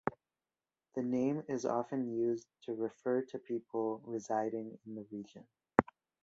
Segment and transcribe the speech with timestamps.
[0.95, 5.45] The name is often used to refer to people residing in the region.